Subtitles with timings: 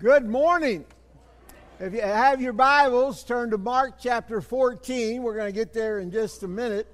[0.00, 0.84] Good morning.
[1.80, 5.20] If you have your Bibles, turn to Mark chapter 14.
[5.20, 6.86] We're going to get there in just a minute.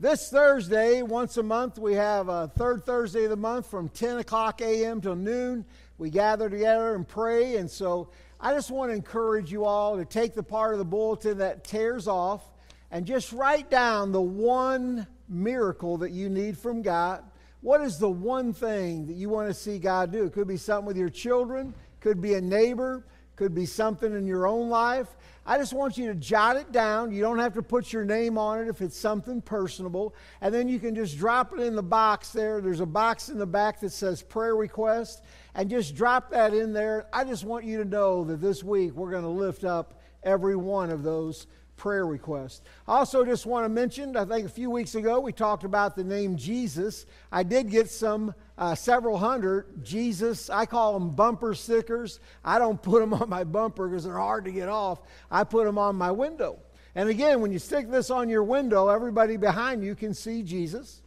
[0.00, 4.20] This Thursday, once a month, we have a third Thursday of the month from 10
[4.20, 5.02] o'clock a.m.
[5.02, 5.66] till noon.
[5.98, 7.56] We gather together and pray.
[7.56, 8.08] And so
[8.40, 11.62] I just want to encourage you all to take the part of the bulletin that
[11.62, 12.42] tears off
[12.90, 17.22] and just write down the one miracle that you need from God.
[17.60, 20.24] What is the one thing that you want to see God do?
[20.24, 21.74] It could be something with your children,
[22.06, 25.08] could be a neighbor, could be something in your own life.
[25.44, 27.10] I just want you to jot it down.
[27.10, 30.14] You don't have to put your name on it if it's something personable.
[30.40, 32.60] And then you can just drop it in the box there.
[32.60, 35.24] There's a box in the back that says prayer request.
[35.56, 37.06] And just drop that in there.
[37.12, 40.54] I just want you to know that this week we're going to lift up every
[40.54, 42.62] one of those prayer request.
[42.88, 45.96] I also just want to mention, I think a few weeks ago we talked about
[45.96, 47.06] the name Jesus.
[47.30, 52.20] I did get some, uh, several hundred Jesus, I call them bumper stickers.
[52.44, 55.00] I don't put them on my bumper because they're hard to get off.
[55.30, 56.58] I put them on my window.
[56.94, 61.02] And again, when you stick this on your window, everybody behind you can see Jesus.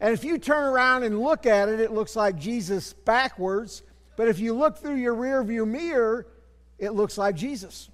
[0.00, 3.82] And if you turn around and look at it, it looks like Jesus backwards.
[4.16, 6.26] But if you look through your rearview mirror,
[6.78, 7.90] it looks like Jesus.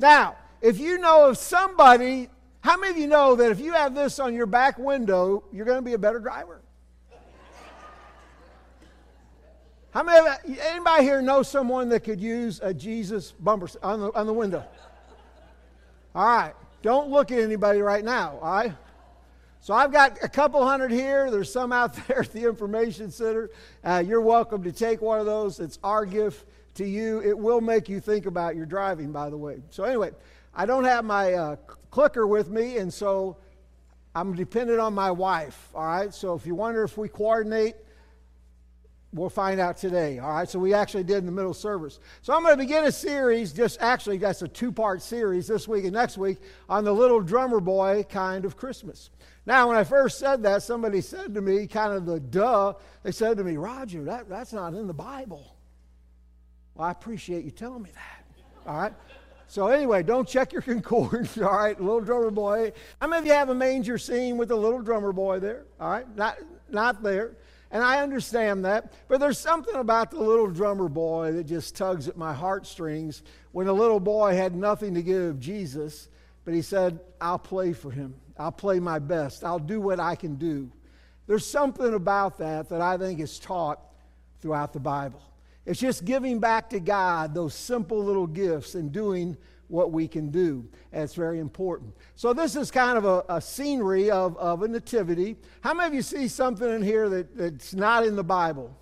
[0.00, 2.28] Now, if you know of somebody,
[2.60, 5.64] how many of you know that if you have this on your back window, you're
[5.64, 6.60] going to be a better driver?
[9.92, 14.12] How many of anybody here know someone that could use a Jesus bumper on the,
[14.12, 14.64] on the window?
[16.14, 16.54] All right.
[16.82, 18.72] Don't look at anybody right now, all right?
[19.60, 21.30] So I've got a couple hundred here.
[21.30, 23.50] There's some out there at the information center.
[23.84, 25.60] Uh, you're welcome to take one of those.
[25.60, 27.20] It's our gift to you.
[27.22, 29.60] It will make you think about your driving, by the way.
[29.70, 30.12] So anyway,
[30.54, 31.56] I don't have my uh,
[31.90, 33.36] clicker with me, and so
[34.14, 35.68] I'm dependent on my wife.
[35.74, 36.12] All right.
[36.12, 37.76] So if you wonder if we coordinate,
[39.12, 40.18] we'll find out today.
[40.18, 40.48] All right.
[40.48, 42.00] So we actually did in the middle service.
[42.22, 45.68] So I'm going to begin a series, just actually, that's a two part series this
[45.68, 49.10] week and next week on the little drummer boy kind of Christmas.
[49.46, 53.12] Now, when I first said that, somebody said to me, kind of the duh, they
[53.12, 55.56] said to me, Roger, that, that's not in the Bible.
[56.74, 58.70] Well, I appreciate you telling me that.
[58.70, 58.92] All right.
[59.50, 61.78] So anyway, don't check your concordance, all right?
[61.78, 62.72] Little drummer boy.
[63.00, 65.64] How many of you have a manger scene with a little drummer boy there?
[65.80, 66.38] All right, not
[66.68, 67.32] not there.
[67.72, 72.06] And I understand that, but there's something about the little drummer boy that just tugs
[72.06, 73.24] at my heartstrings.
[73.50, 76.08] When a little boy had nothing to give Jesus,
[76.44, 78.14] but he said, "I'll play for him.
[78.38, 79.42] I'll play my best.
[79.42, 80.70] I'll do what I can do."
[81.26, 83.80] There's something about that that I think is taught
[84.38, 85.22] throughout the Bible.
[85.66, 89.36] It's just giving back to God those simple little gifts and doing
[89.68, 90.68] what we can do.
[90.92, 91.94] And it's very important.
[92.16, 95.36] So, this is kind of a, a, scenery of, of a nativity.
[95.60, 98.76] How many of you see something in here that, that's not in the Bible?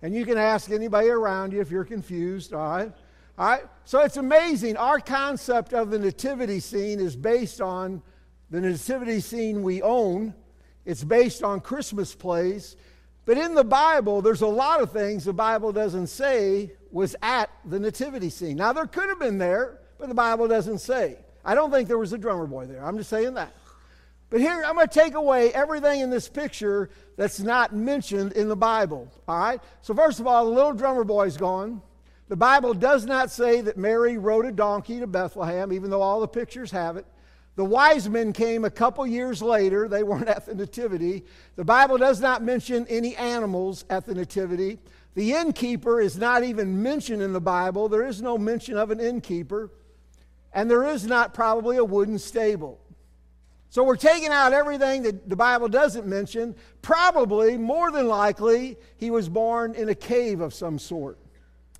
[0.00, 2.92] And you can ask anybody around you if you're confused, all right?
[3.38, 3.62] All right?
[3.84, 4.76] So, it's amazing.
[4.76, 8.02] Our concept of the nativity scene is based on
[8.50, 10.34] the nativity scene we own,
[10.84, 12.76] it's based on Christmas plays.
[13.24, 17.50] But in the Bible, there's a lot of things the Bible doesn't say was at
[17.64, 18.56] the nativity scene.
[18.56, 21.18] Now, there could have been there, but the Bible doesn't say.
[21.44, 22.84] I don't think there was a drummer boy there.
[22.84, 23.54] I'm just saying that.
[24.28, 28.48] But here, I'm going to take away everything in this picture that's not mentioned in
[28.48, 29.12] the Bible.
[29.28, 29.60] All right?
[29.82, 31.82] So, first of all, the little drummer boy's gone.
[32.28, 36.20] The Bible does not say that Mary rode a donkey to Bethlehem, even though all
[36.20, 37.04] the pictures have it.
[37.54, 39.88] The wise men came a couple years later.
[39.88, 41.24] They weren't at the Nativity.
[41.56, 44.78] The Bible does not mention any animals at the Nativity.
[45.14, 47.88] The innkeeper is not even mentioned in the Bible.
[47.88, 49.70] There is no mention of an innkeeper.
[50.54, 52.78] And there is not probably a wooden stable.
[53.68, 56.54] So we're taking out everything that the Bible doesn't mention.
[56.82, 61.18] Probably, more than likely, he was born in a cave of some sort.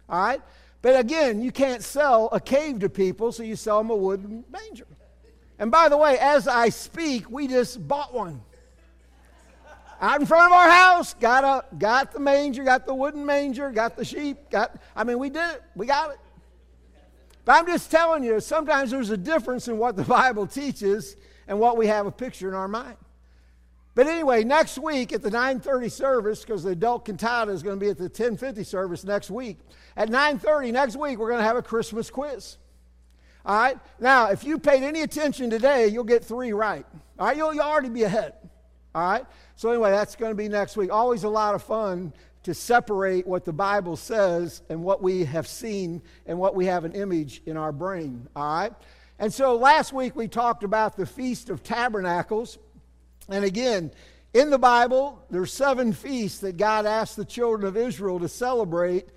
[0.09, 0.41] All right?
[0.81, 4.45] But again, you can't sell a cave to people, so you sell them a wooden
[4.51, 4.87] manger.
[5.63, 8.43] And by the way, as I speak, we just bought one.
[10.01, 13.71] Out in front of our house, got, a, got the manger, got the wooden manger,
[13.71, 15.63] got the sheep, got, I mean, we did it.
[15.77, 16.19] We got it.
[17.45, 21.15] But I'm just telling you, sometimes there's a difference in what the Bible teaches
[21.47, 22.97] and what we have a picture in our mind.
[23.95, 27.85] But anyway, next week at the 9:30 service, because the adult cantata is going to
[27.85, 29.61] be at the 10:50 service next week.
[29.97, 32.57] At 9:30 next week, we're going to have a Christmas quiz.
[33.45, 33.79] All right?
[33.99, 36.87] Now, if you paid any attention today, you'll get three right.
[37.19, 37.37] All right?
[37.37, 38.35] You'll, you'll already be ahead.
[38.95, 39.27] All right?
[39.57, 40.93] So, anyway, that's going to be next week.
[40.93, 42.13] Always a lot of fun
[42.45, 46.85] to separate what the Bible says and what we have seen and what we have
[46.85, 48.29] an image in our brain.
[48.35, 48.73] All right?
[49.19, 52.59] And so last week we talked about the Feast of Tabernacles.
[53.29, 53.93] And again,
[54.35, 59.09] in the Bible, there's seven feasts that God asked the children of Israel to celebrate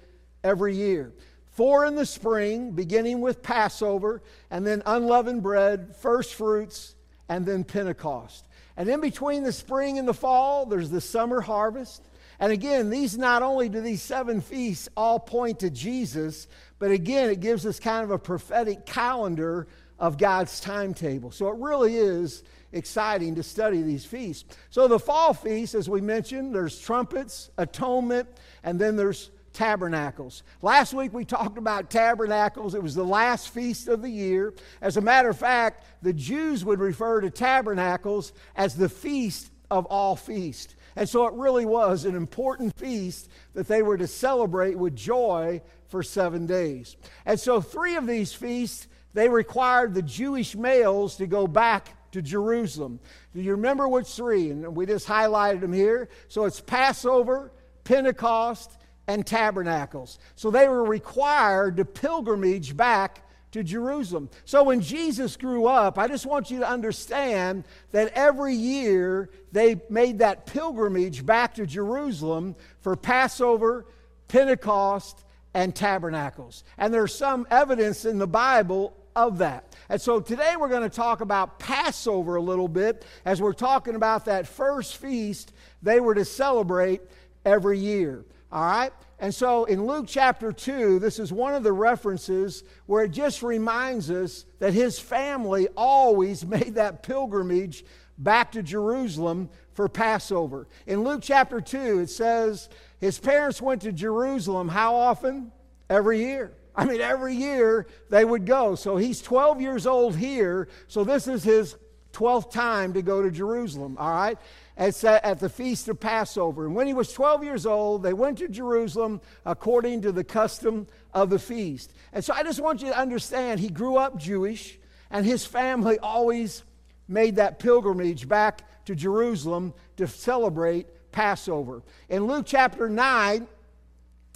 [0.44, 1.13] every year.
[1.56, 4.22] Four in the spring, beginning with Passover,
[4.52, 6.96] and then unleavened bread, first fruits,
[7.30, 8.46] and then Pentecost.
[8.75, 12.04] And in between the spring and the fall, there's the summer harvest.
[12.42, 17.30] And again, these not only do these seven feasts all point to Jesus, but again,
[17.30, 19.68] it gives us kind of a prophetic calendar
[19.98, 21.31] of God's timetable.
[21.31, 22.44] So it really is
[22.74, 24.44] exciting to study these feasts.
[24.72, 28.28] So the fall feast, as we mentioned, there's trumpets, atonement,
[28.62, 30.44] and then there's tabernacles.
[30.62, 32.75] Last week we talked about tabernacles.
[32.75, 34.54] It was the last feast of the year.
[34.81, 39.86] As a matter of fact, the Jews would refer to tabernacles as the feast of
[39.86, 40.75] all feasts.
[40.96, 45.62] And so it really was an important feast that they were to celebrate with joy
[45.88, 46.96] for seven days.
[47.25, 52.22] And so three of these feasts, they required the Jewish males to go back to
[52.22, 53.00] Jerusalem.
[53.34, 54.50] Do you remember which three?
[54.51, 56.10] And we just highlighted them here.
[56.28, 57.51] So it's Passover,
[57.84, 60.19] Pentecost, and tabernacles.
[60.36, 63.22] So they were required to pilgrimage back
[63.52, 64.30] to Jerusalem.
[64.44, 69.81] So when Jesus grew up, I just want you to understand that every year they
[69.90, 73.86] made that pilgrimage back to Jerusalem for Passover,
[74.28, 75.24] Pentecost,
[75.54, 76.66] and tabernacles.
[76.78, 79.74] And there's some evidence in the Bible of that.
[79.88, 83.96] And so today we're going to talk about Passover a little bit as we're talking
[83.96, 87.01] about that first feast they were to celebrate
[87.46, 88.25] every year.
[88.56, 88.94] All right?
[89.19, 93.44] And so in Luke chapter 2, this is one of the references where it just
[93.44, 97.84] reminds us that his family always made that pilgrimage
[98.18, 100.69] back to Jerusalem for Passover.
[100.88, 102.69] In Luke chapter 2, it says
[103.02, 105.51] his parents went to Jerusalem how often?
[105.90, 106.54] Every year.
[106.74, 108.75] I mean, every year they would go.
[108.75, 110.69] So he's 12 years old here.
[110.88, 111.75] So this is his
[112.15, 114.38] 12th time to go to Jerusalem, all right?
[114.77, 116.65] At the feast of Passover.
[116.65, 120.88] And when he was 12 years old, they went to Jerusalem according to the custom
[121.13, 121.94] of the feast.
[122.13, 124.79] And so I just want you to understand he grew up Jewish,
[125.12, 126.63] and his family always
[127.07, 131.83] made that pilgrimage back to Jerusalem to celebrate Passover.
[132.09, 133.47] In Luke chapter 9,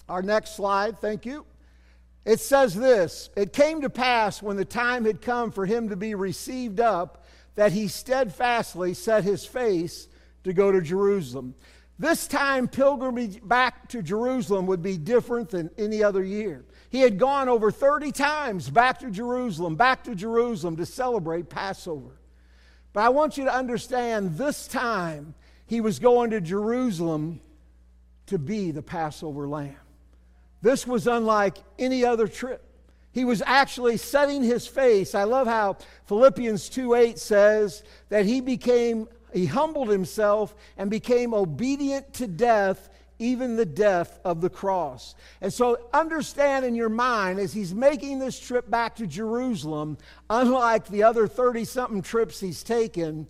[0.07, 1.45] our next slide, thank you.
[2.25, 5.95] It says this It came to pass when the time had come for him to
[5.95, 7.25] be received up
[7.56, 10.07] that he steadfastly set his face
[10.44, 11.56] to go to Jerusalem.
[11.98, 16.63] This time, pilgrimage back to Jerusalem would be different than any other year.
[16.90, 22.19] He had gone over 30 times back to Jerusalem, back to Jerusalem to celebrate Passover.
[22.94, 25.36] But I want you to understand this time
[25.68, 27.42] he was going to Jerusalem
[28.28, 29.75] to be the Passover lamb.
[30.62, 32.63] This was unlike any other trip.
[33.11, 35.15] He was actually setting his face.
[35.15, 41.33] I love how Philippians 2 8 says that he became he humbled himself and became
[41.33, 42.89] obedient to death,
[43.19, 45.15] even the death of the cross.
[45.41, 49.97] And so, understand in your mind as he's making this trip back to Jerusalem,
[50.29, 53.27] unlike the other 30 something trips he's taken,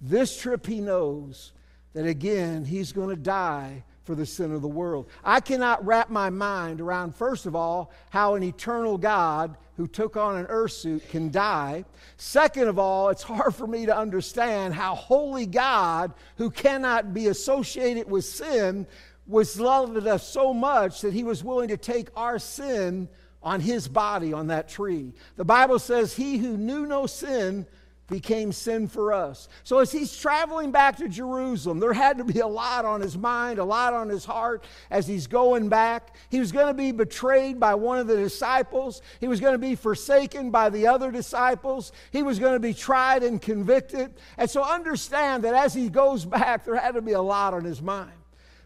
[0.00, 1.52] this trip he knows
[1.92, 5.08] that again, he's going to die for the sin of the world.
[5.24, 10.16] I cannot wrap my mind around, first of all, how an eternal God who took
[10.16, 11.84] on an earth suit can die.
[12.16, 17.26] Second of all, it's hard for me to understand how holy God, who cannot be
[17.26, 18.86] associated with sin,
[19.26, 23.08] was loved us so much that he was willing to take our sin
[23.42, 25.12] on his body on that tree.
[25.36, 27.66] The Bible says, He who knew no sin
[28.08, 29.48] became sin for us.
[29.64, 33.18] So as he's traveling back to Jerusalem, there had to be a lot on his
[33.18, 36.14] mind, a lot on his heart as he's going back.
[36.30, 39.02] He was going to be betrayed by one of the disciples.
[39.20, 41.92] He was going to be forsaken by the other disciples.
[42.12, 44.14] He was going to be tried and convicted.
[44.38, 47.64] And so understand that as he goes back, there had to be a lot on
[47.64, 48.12] his mind.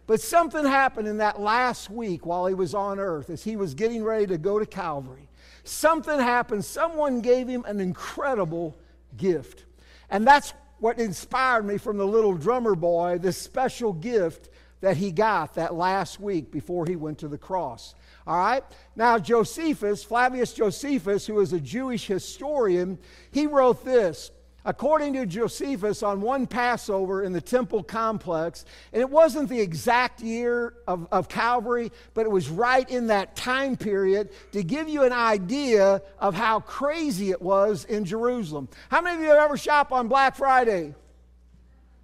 [0.06, 3.74] But something happened in that last week while he was on earth as he was
[3.74, 5.28] getting ready to go to Calvary.
[5.62, 6.64] Something happened.
[6.64, 8.76] Someone gave him an incredible
[9.16, 9.64] gift.
[10.10, 14.48] And that's what inspired me from the little drummer boy, this special gift
[14.80, 17.94] that he got that last week before he went to the cross.
[18.26, 18.64] All right?
[18.96, 22.98] Now, Josephus, Flavius Josephus, who is a Jewish historian,
[23.30, 24.30] he wrote this
[24.64, 30.20] According to Josephus, on one Passover in the temple complex, and it wasn't the exact
[30.20, 35.02] year of, of Calvary, but it was right in that time period to give you
[35.02, 38.68] an idea of how crazy it was in Jerusalem.
[38.90, 40.94] How many of you have ever shop on Black Friday?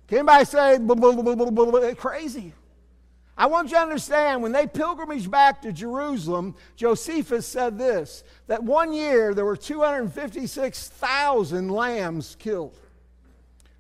[0.09, 0.79] Can anybody say
[1.95, 2.55] crazy?
[3.39, 8.63] I want you to understand when they pilgrimaged back to Jerusalem, Josephus said this that
[8.63, 12.79] one year there were 256,000 lambs killed.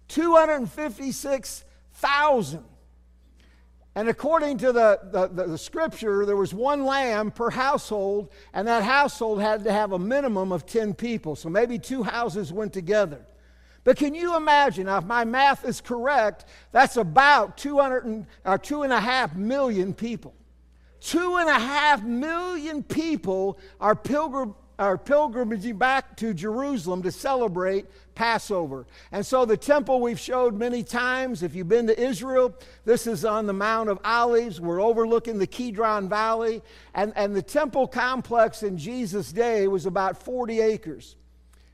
[0.08, 2.64] 256,000.
[3.94, 8.68] And according to the, the, the, the, scripture, there was one lamb per household, and
[8.68, 11.34] that household had to have a minimum of 10 people.
[11.34, 13.24] So maybe two houses went together.
[13.86, 18.82] But can you imagine, if my math is correct, that's about 200 and, or two
[18.82, 20.34] and a half million people.
[21.00, 27.86] Two and a half million people are pilgrim, are pilgrimaging back to Jerusalem to celebrate
[28.16, 28.88] Passover.
[29.12, 31.44] And so the temple we've showed many times.
[31.44, 34.60] If you've been to Israel, this is on the Mount of Olives.
[34.60, 36.60] We're overlooking the Kidron Valley.
[36.92, 41.14] And, and the temple complex in Jesus' day was about 40 acres.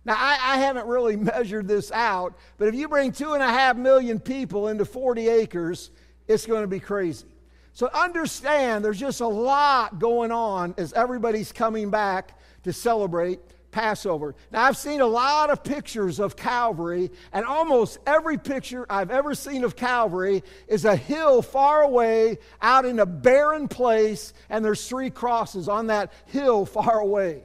[0.05, 3.49] Now, I, I haven't really measured this out, but if you bring two and a
[3.49, 5.91] half million people into 40 acres,
[6.29, 7.27] it's going to be crazy.
[7.75, 13.41] So understand there's just a lot going on as everybody's coming back to celebrate
[13.71, 14.35] Passover.
[14.51, 19.35] Now, I've seen a lot of pictures of Calvary, and almost every picture I've ever
[19.35, 24.87] seen of Calvary is a hill far away out in a barren place, and there's
[24.87, 27.45] three crosses on that hill far away.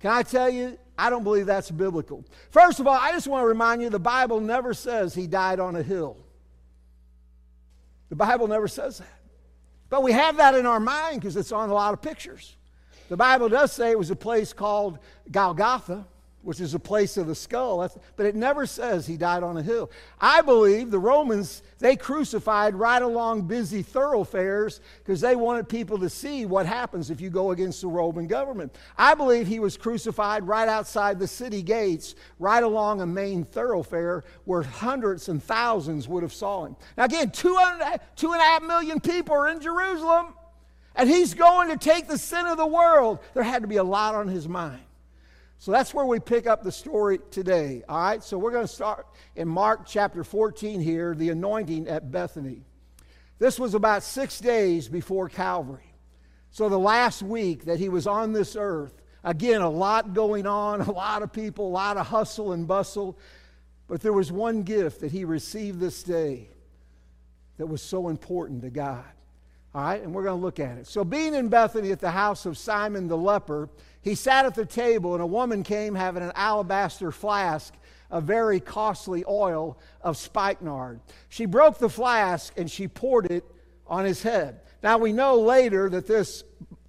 [0.00, 2.24] Can I tell you, I don't believe that's biblical.
[2.50, 5.58] First of all, I just want to remind you the Bible never says he died
[5.58, 6.16] on a hill.
[8.08, 9.20] The Bible never says that.
[9.88, 12.56] But we have that in our mind because it's on a lot of pictures.
[13.08, 14.98] The Bible does say it was a place called
[15.30, 16.06] Golgotha,
[16.42, 19.56] which is a place of the skull, That's, but it never says he died on
[19.56, 19.90] a hill.
[20.20, 26.10] I believe the Romans, they crucified right along busy thoroughfares because they wanted people to
[26.10, 28.74] see what happens if you go against the Roman government.
[28.98, 34.24] I believe he was crucified right outside the city gates, right along a main thoroughfare
[34.44, 36.76] where hundreds and thousands would have saw him.
[36.96, 38.00] Now again, two and a
[38.38, 40.34] half million people are in Jerusalem.
[40.94, 43.20] And he's going to take the sin of the world.
[43.32, 44.82] There had to be a lot on his mind.
[45.62, 47.84] So that's where we pick up the story today.
[47.88, 52.10] All right, so we're going to start in Mark chapter 14 here, the anointing at
[52.10, 52.64] Bethany.
[53.38, 55.94] This was about six days before Calvary.
[56.50, 60.80] So the last week that he was on this earth, again, a lot going on,
[60.80, 63.16] a lot of people, a lot of hustle and bustle.
[63.86, 66.48] But there was one gift that he received this day
[67.58, 69.04] that was so important to God.
[69.74, 70.86] All right, and we're going to look at it.
[70.86, 73.70] So, being in Bethany at the house of Simon the leper,
[74.02, 77.72] he sat at the table, and a woman came having an alabaster flask
[78.10, 81.00] of very costly oil of spikenard.
[81.30, 83.44] She broke the flask and she poured it
[83.86, 84.60] on his head.
[84.82, 86.44] Now, we know later that this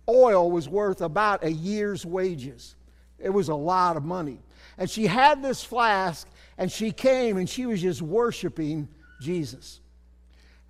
[0.09, 2.75] oil was worth about a year's wages,
[3.17, 4.39] it was a lot of money.
[4.77, 8.89] And she had this flask, and she came and she was just worshiping
[9.21, 9.79] Jesus.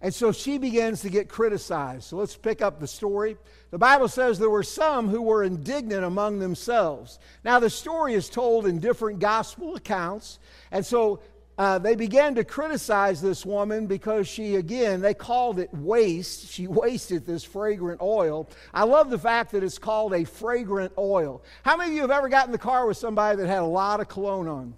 [0.03, 2.03] And so she begins to get criticized.
[2.03, 3.37] So let's pick up the story.
[3.71, 7.19] The Bible says there were some who were indignant among themselves.
[7.45, 10.39] Now, the story is told in different gospel accounts.
[10.71, 11.21] And so
[11.57, 16.49] uh, they began to criticize this woman because she, again, they called it waste.
[16.53, 18.49] She wasted this fragrant oil.
[18.73, 21.41] I love the fact that it's called a fragrant oil.
[21.63, 23.65] How many of you have ever gotten in the car with somebody that had a
[23.65, 24.73] lot of cologne on?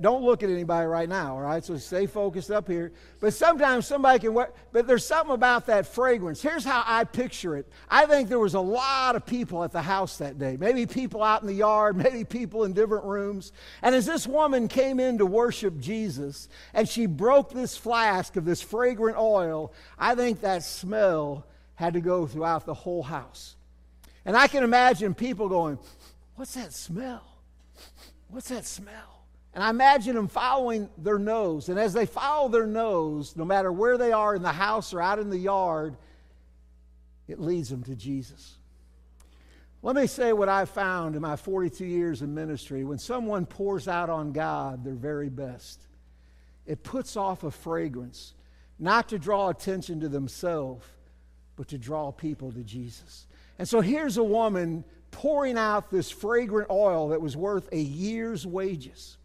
[0.00, 1.64] Don't look at anybody right now, all right?
[1.64, 2.92] So stay focused up here.
[3.18, 6.42] But sometimes somebody can but there's something about that fragrance.
[6.42, 7.66] Here's how I picture it.
[7.88, 10.56] I think there was a lot of people at the house that day.
[10.58, 13.52] Maybe people out in the yard, maybe people in different rooms.
[13.80, 18.44] And as this woman came in to worship Jesus and she broke this flask of
[18.44, 23.56] this fragrant oil, I think that smell had to go throughout the whole house.
[24.26, 25.78] And I can imagine people going,
[26.36, 27.24] What's that smell?
[28.28, 29.19] What's that smell?
[29.54, 31.68] And I imagine them following their nose.
[31.68, 35.02] And as they follow their nose, no matter where they are in the house or
[35.02, 35.96] out in the yard,
[37.26, 38.56] it leads them to Jesus.
[39.82, 42.84] Let me say what I found in my 42 years in ministry.
[42.84, 45.80] When someone pours out on God their very best,
[46.66, 48.34] it puts off a fragrance,
[48.78, 50.86] not to draw attention to themselves,
[51.56, 53.26] but to draw people to Jesus.
[53.58, 58.46] And so here's a woman pouring out this fragrant oil that was worth a year's
[58.46, 59.16] wages.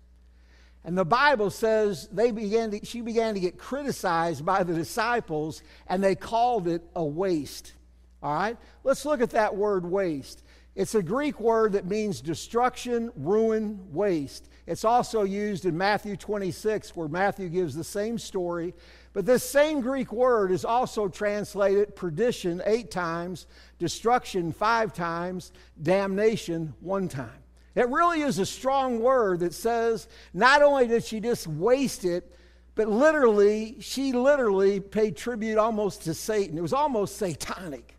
[0.85, 5.63] And the Bible says they began to, she began to get criticized by the disciples,
[5.87, 7.73] and they called it a waste.
[8.21, 8.55] All right?
[8.83, 10.43] Let's look at that word waste.
[10.75, 14.49] It's a Greek word that means destruction, ruin, waste.
[14.67, 18.75] It's also used in Matthew 26, where Matthew gives the same story.
[19.13, 23.47] But this same Greek word is also translated perdition eight times,
[23.79, 25.51] destruction five times,
[25.81, 27.44] damnation one time.
[27.75, 32.33] It really is a strong word that says not only did she just waste it,
[32.73, 36.57] but literally, she literally paid tribute almost to Satan.
[36.57, 37.95] It was almost satanic.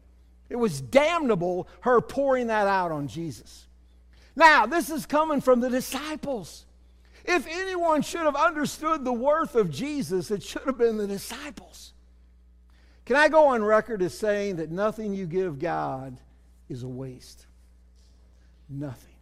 [0.49, 3.67] It was damnable, her pouring that out on Jesus.
[4.35, 6.67] Now, this is coming from the disciples.
[7.25, 11.95] If anyone should have understood the worth of Jesus, it should have been the disciples.
[13.07, 16.19] Can I go on record as saying that nothing you give God
[16.69, 17.47] is a waste?
[18.69, 19.16] Nothing.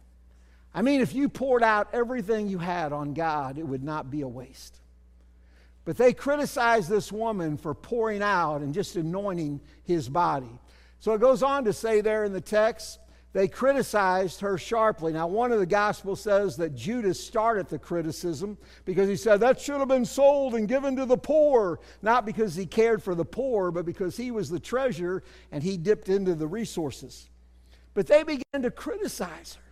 [0.75, 4.21] I mean, if you poured out everything you had on God, it would not be
[4.21, 4.77] a waste.
[5.85, 10.59] But they criticized this woman for pouring out and just anointing his body.
[10.99, 12.99] So it goes on to say there in the text,
[13.31, 15.13] they criticized her sharply.
[15.13, 19.61] Now, one of the Gospels says that Judas started the criticism because he said that
[19.61, 23.25] should have been sold and given to the poor, not because he cared for the
[23.25, 27.29] poor, but because he was the treasurer and he dipped into the resources.
[27.93, 29.64] But they began to criticize her.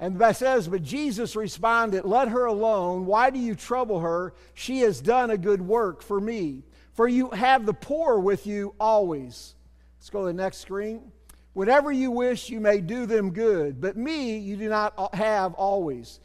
[0.00, 3.04] And that says, But Jesus responded, Let her alone.
[3.04, 4.34] Why do you trouble her?
[4.54, 6.64] She has done a good work for me.
[6.94, 9.54] For you have the poor with you always.
[9.98, 11.12] Let's go to the next screen.
[11.52, 16.20] Whatever you wish, you may do them good, but me you do not have always.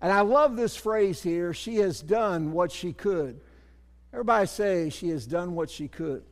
[0.00, 3.40] And I love this phrase here she has done what she could.
[4.12, 6.22] Everybody say, she has done what she could.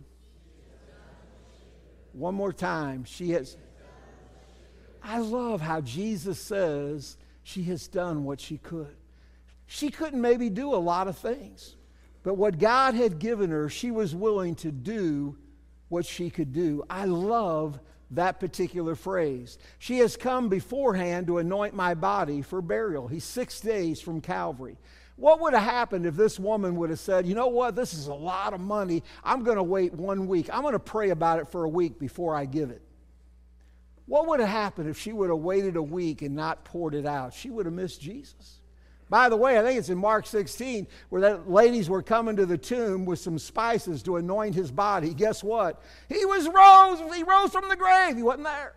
[2.13, 3.05] One more time.
[3.05, 3.59] She has.
[5.09, 8.97] I love how Jesus says she has done what she could.
[9.67, 11.77] She couldn't maybe do a lot of things,
[12.25, 15.37] but what God had given her, she was willing to do
[15.89, 16.83] what she could do.
[16.91, 17.79] I love
[18.11, 19.59] that particular phrase.
[19.79, 23.07] She has come beforehand to anoint my body for burial.
[23.07, 24.77] He's six days from Calvary.
[25.15, 27.77] What would have happened if this woman would have said, You know what?
[27.77, 29.05] This is a lot of money.
[29.23, 30.49] I'm going to wait one week.
[30.53, 32.83] I'm going to pray about it for a week before I give it.
[34.07, 37.07] What would have happened if she would have waited a week and not poured it
[37.07, 37.35] out?
[37.35, 38.61] She would have missed Jesus.
[39.09, 42.47] By the way, I think it's in Mark 16 where the ladies were coming to
[42.47, 45.15] the tomb with some spices to anoint his body.
[45.15, 45.83] Guess what?
[46.09, 47.15] He was rose.
[47.15, 48.17] He rose from the grave.
[48.17, 48.75] He wasn't there.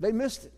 [0.00, 0.52] They missed it.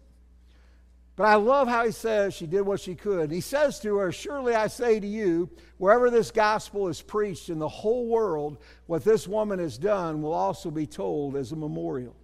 [1.17, 3.31] But I love how he says she did what she could.
[3.31, 7.59] He says to her, Surely I say to you, wherever this gospel is preached in
[7.59, 12.15] the whole world, what this woman has done will also be told as a memorial.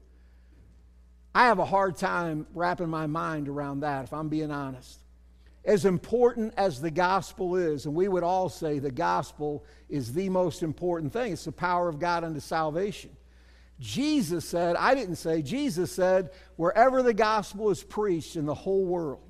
[1.35, 5.03] I have a hard time wrapping my mind around that, if I'm being honest
[5.65, 10.29] as important as the gospel is, and we would all say the gospel is the
[10.29, 13.11] most important thing, it's the power of God unto salvation.
[13.79, 18.85] Jesus said, I didn't say, Jesus said, wherever the gospel is preached in the whole
[18.85, 19.23] world.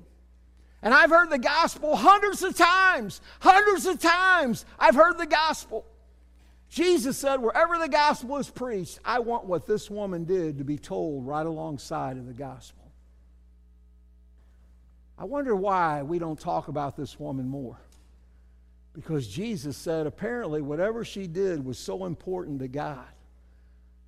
[0.81, 4.65] And I've heard the gospel hundreds of times, hundreds of times.
[4.77, 5.85] I've heard the gospel.
[6.73, 10.79] Jesus said, wherever the gospel is preached, I want what this woman did to be
[10.79, 12.91] told right alongside of the gospel.
[15.15, 17.77] I wonder why we don't talk about this woman more.
[18.91, 23.05] Because Jesus said apparently whatever she did was so important to God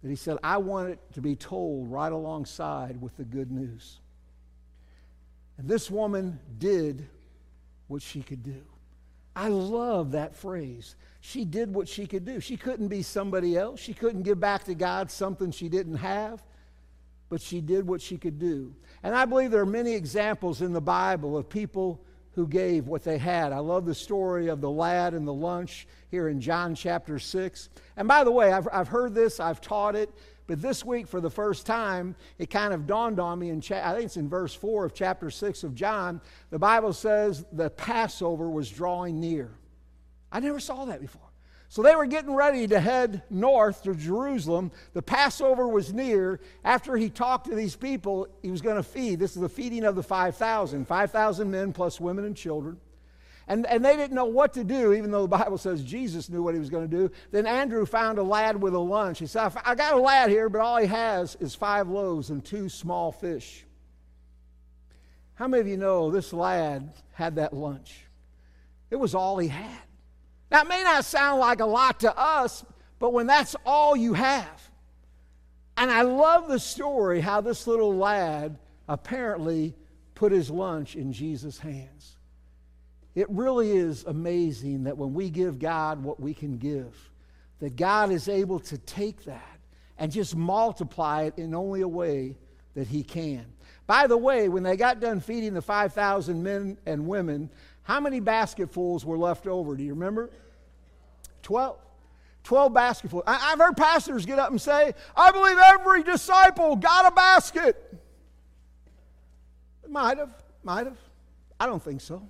[0.02, 4.00] that he said, I want it to be told right alongside with the good news.
[5.60, 7.08] And this woman did
[7.90, 8.64] what she could do.
[9.36, 10.96] I love that phrase.
[11.20, 12.40] She did what she could do.
[12.40, 13.80] She couldn't be somebody else.
[13.80, 16.44] She couldn't give back to God something she didn't have,
[17.30, 18.74] but she did what she could do.
[19.04, 22.02] And I believe there are many examples in the Bible of people
[22.36, 23.52] who gave what they had.
[23.52, 27.70] I love the story of the lad and the lunch here in John chapter 6.
[27.98, 30.10] And by the way, I've, I've heard this, I've taught it,
[30.48, 33.82] but this week for the first time, it kind of dawned on me, in cha-
[33.84, 37.70] I think it's in verse 4 of chapter 6 of John, the Bible says the
[37.70, 39.52] Passover was drawing near.
[40.32, 41.22] I never saw that before.
[41.68, 44.72] So they were getting ready to head north to Jerusalem.
[44.94, 46.40] The Passover was near.
[46.64, 49.20] After he talked to these people, he was going to feed.
[49.20, 52.80] This is the feeding of the 5,000 5,000 men plus women and children.
[53.48, 56.42] And, and they didn't know what to do, even though the Bible says Jesus knew
[56.42, 57.12] what he was going to do.
[57.32, 59.20] Then Andrew found a lad with a lunch.
[59.20, 62.44] He said, I got a lad here, but all he has is five loaves and
[62.44, 63.64] two small fish.
[65.36, 68.06] How many of you know this lad had that lunch?
[68.90, 69.82] It was all he had.
[70.50, 72.66] That may not sound like a lot to us,
[72.98, 74.72] but when that's all you have.
[75.78, 79.76] And I love the story how this little lad apparently
[80.16, 82.15] put his lunch in Jesus' hands.
[83.16, 86.94] It really is amazing that when we give God what we can give,
[87.60, 89.60] that God is able to take that
[89.98, 92.36] and just multiply it in only a way
[92.76, 93.46] that He can.
[93.88, 97.50] By the way, when they got done feeding the 5,000 men and women,
[97.84, 99.76] how many basketfuls were left over?
[99.78, 100.30] Do you remember?
[101.44, 101.78] 12.
[102.44, 103.24] 12 basketfuls.
[103.26, 107.76] I, have heard pastors get up and say, I believe every disciple got a basket.
[109.88, 110.98] Might have, might have.
[111.60, 112.28] I don't think so.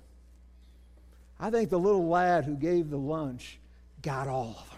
[1.38, 3.58] I think the little lad who gave the lunch
[4.02, 4.76] got all of them.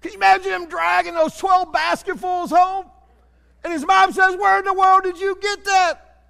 [0.00, 2.86] Can you imagine him dragging those 12 basketfuls home?
[3.64, 6.26] And his mom says, Where in the world did you get that?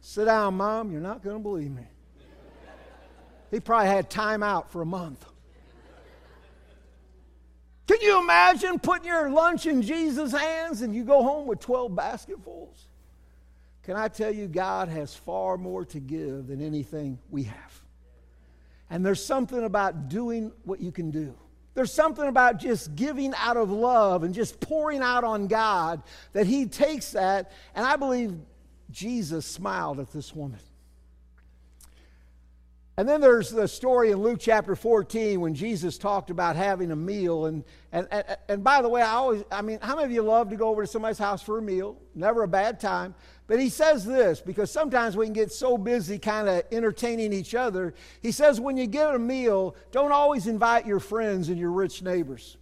[0.00, 0.90] Sit down, Mom.
[0.90, 1.86] You're not going to believe me.
[3.50, 5.24] He probably had time out for a month.
[7.86, 11.94] Can you imagine putting your lunch in Jesus' hands and you go home with 12
[11.94, 12.86] basketfuls?
[13.84, 17.80] Can I tell you, God has far more to give than anything we have.
[18.90, 21.34] And there's something about doing what you can do.
[21.74, 26.46] There's something about just giving out of love and just pouring out on God that
[26.46, 27.52] He takes that.
[27.74, 28.34] And I believe
[28.90, 30.60] Jesus smiled at this woman.
[32.98, 36.96] And then there's the story in Luke chapter 14 when Jesus talked about having a
[36.96, 37.46] meal.
[37.46, 40.20] And, and, and, and, by the way, I always, I mean, how many of you
[40.20, 41.96] love to go over to somebody's house for a meal?
[42.14, 43.14] Never a bad time.
[43.46, 47.54] But he says this because sometimes we can get so busy kind of entertaining each
[47.54, 47.94] other.
[48.20, 52.02] He says, when you get a meal, don't always invite your friends and your rich
[52.02, 52.58] neighbors.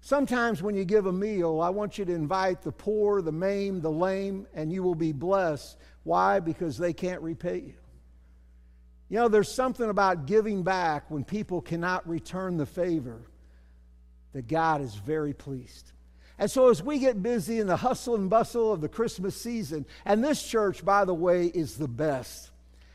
[0.00, 3.82] Sometimes when you give a meal, I want you to invite the poor, the maimed,
[3.82, 5.76] the lame, and you will be blessed.
[6.02, 6.40] Why?
[6.40, 7.74] Because they can't repay you.
[9.08, 13.22] You know, there's something about giving back when people cannot return the favor
[14.32, 15.92] that God is very pleased.
[16.38, 19.86] And so, as we get busy in the hustle and bustle of the Christmas season,
[20.04, 22.50] and this church, by the way, is the best.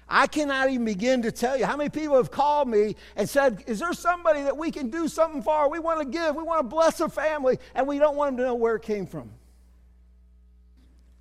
[0.08, 3.64] I cannot even begin to tell you how many people have called me and said,
[3.68, 5.70] Is there somebody that we can do something for?
[5.70, 8.38] We want to give, we want to bless a family, and we don't want them
[8.38, 9.32] to know where it came from.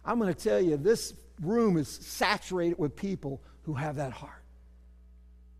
[0.04, 4.41] I'm going to tell you, this room is saturated with people who have that heart.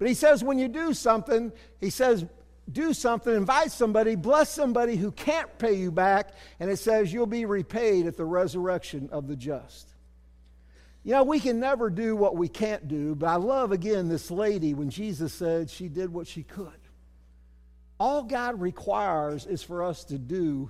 [0.03, 2.27] But he says, when you do something, he says,
[2.73, 7.27] do something, invite somebody, bless somebody who can't pay you back, and it says you'll
[7.27, 9.95] be repaid at the resurrection of the just.
[11.05, 14.29] You know, we can never do what we can't do, but I love again this
[14.29, 16.73] lady when Jesus said she did what she could.
[18.01, 20.69] All God requires is for us to do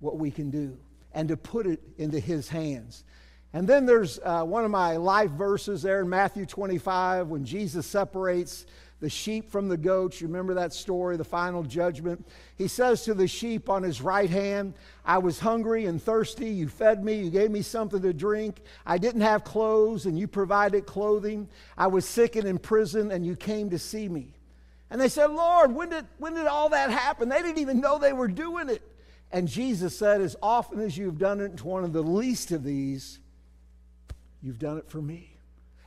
[0.00, 0.78] what we can do
[1.12, 3.04] and to put it into His hands.
[3.52, 7.86] And then there's uh, one of my life verses there in Matthew 25 when Jesus
[7.86, 8.66] separates
[9.00, 10.20] the sheep from the goats.
[10.20, 12.26] You remember that story, the final judgment?
[12.56, 16.50] He says to the sheep on his right hand, I was hungry and thirsty.
[16.50, 17.22] You fed me.
[17.22, 18.60] You gave me something to drink.
[18.84, 21.48] I didn't have clothes, and you provided clothing.
[21.76, 24.34] I was sick and in prison, and you came to see me.
[24.90, 27.28] And they said, Lord, when did, when did all that happen?
[27.28, 28.82] They didn't even know they were doing it.
[29.30, 32.64] And Jesus said, As often as you've done it to one of the least of
[32.64, 33.20] these,
[34.42, 35.36] You've done it for me.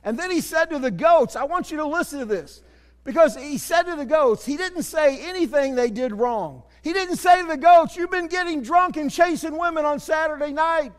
[0.04, 2.62] And then he said to the goats, I want you to listen to this.
[3.04, 6.62] Because he said to the goats, he didn't say anything they did wrong.
[6.82, 10.52] He didn't say to the goats, You've been getting drunk and chasing women on Saturday
[10.52, 10.92] night.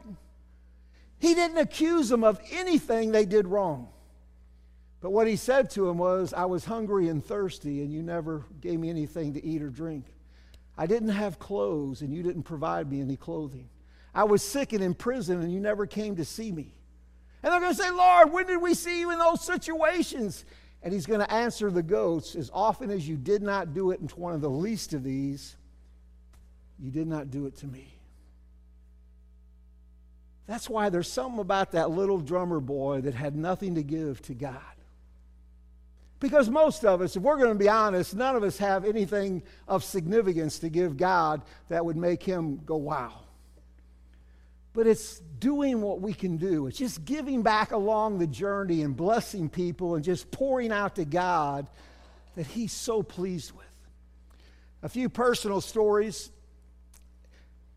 [1.17, 3.89] He didn't accuse them of anything they did wrong.
[4.99, 8.45] But what he said to them was, I was hungry and thirsty, and you never
[8.59, 10.05] gave me anything to eat or drink.
[10.77, 13.69] I didn't have clothes, and you didn't provide me any clothing.
[14.13, 16.73] I was sick and in prison, and you never came to see me.
[17.43, 20.45] And they're going to say, Lord, when did we see you in those situations?
[20.81, 23.99] And he's going to answer the goats as often as you did not do it
[23.99, 25.55] in one of the least of these,
[26.79, 27.93] you did not do it to me.
[30.47, 34.33] That's why there's something about that little drummer boy that had nothing to give to
[34.33, 34.59] God.
[36.19, 39.43] Because most of us, if we're going to be honest, none of us have anything
[39.67, 43.23] of significance to give God that would make him go, wow.
[44.73, 46.67] But it's doing what we can do.
[46.67, 51.05] It's just giving back along the journey and blessing people and just pouring out to
[51.05, 51.67] God
[52.35, 53.65] that He's so pleased with.
[54.81, 56.31] A few personal stories.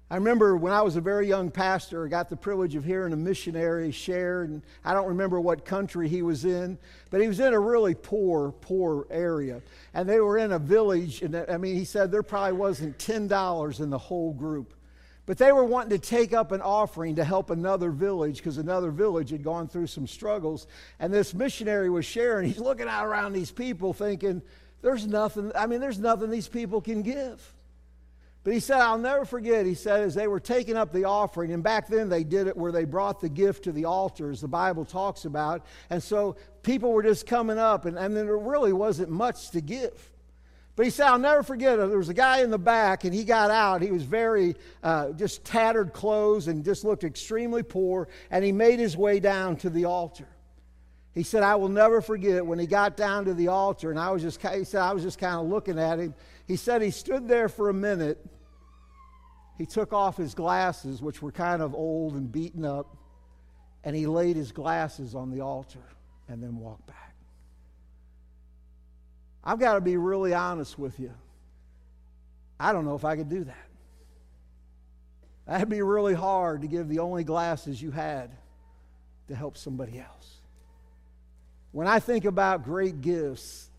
[0.08, 3.12] I remember when I was a very young pastor, I got the privilege of hearing
[3.12, 6.78] a missionary share, and I don't remember what country he was in,
[7.10, 9.60] but he was in a really poor, poor area.
[9.94, 13.80] And they were in a village, and I mean, he said there probably wasn't $10
[13.80, 14.74] in the whole group.
[15.26, 18.92] But they were wanting to take up an offering to help another village because another
[18.92, 20.68] village had gone through some struggles.
[21.00, 22.46] And this missionary was sharing.
[22.46, 24.40] He's looking out around these people thinking,
[24.82, 27.54] there's nothing, I mean, there's nothing these people can give.
[28.44, 31.52] But he said, I'll never forget, he said, as they were taking up the offering,
[31.52, 34.40] and back then they did it where they brought the gift to the altar, as
[34.40, 35.66] the Bible talks about.
[35.90, 39.60] And so people were just coming up, and, and then there really wasn't much to
[39.60, 40.12] give.
[40.76, 41.88] But he said, I'll never forget it.
[41.88, 43.80] There was a guy in the back, and he got out.
[43.80, 48.78] He was very, uh, just tattered clothes and just looked extremely poor, and he made
[48.78, 50.28] his way down to the altar.
[51.14, 54.10] He said, I will never forget when he got down to the altar, and I
[54.10, 56.14] was just, he said, I was just kind of looking at him.
[56.46, 58.22] He said he stood there for a minute.
[59.56, 62.98] He took off his glasses, which were kind of old and beaten up,
[63.82, 65.82] and he laid his glasses on the altar
[66.28, 67.05] and then walked back.
[69.46, 71.14] I've got to be really honest with you.
[72.58, 73.68] I don't know if I could do that.
[75.46, 78.32] That'd be really hard to give the only glasses you had
[79.28, 80.40] to help somebody else.
[81.70, 83.70] When I think about great gifts,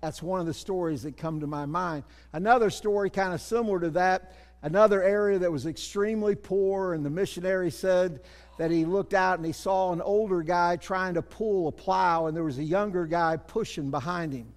[0.00, 2.04] that's one of the stories that come to my mind.
[2.32, 7.10] Another story, kind of similar to that, another area that was extremely poor, and the
[7.10, 8.20] missionary said
[8.58, 12.26] that he looked out and he saw an older guy trying to pull a plow,
[12.26, 14.52] and there was a younger guy pushing behind him.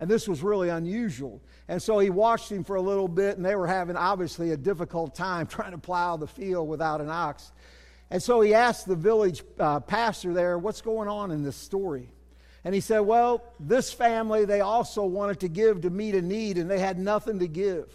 [0.00, 1.40] And this was really unusual.
[1.68, 4.56] And so he watched him for a little bit, and they were having obviously a
[4.56, 7.52] difficult time trying to plow the field without an ox.
[8.10, 12.10] And so he asked the village uh, pastor there, What's going on in this story?
[12.64, 16.58] And he said, Well, this family, they also wanted to give to meet a need,
[16.58, 17.88] and they had nothing to give.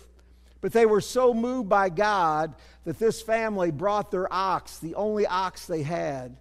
[0.62, 5.26] But they were so moved by God that this family brought their ox, the only
[5.26, 6.38] ox they had,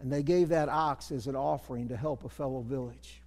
[0.00, 3.22] and they gave that ox as an offering to help a fellow village.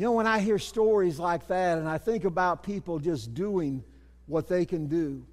[0.00, 3.84] You know, when I hear stories like that and I think about people just doing
[4.24, 5.26] what they can do,